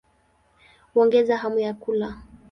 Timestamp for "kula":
1.73-2.17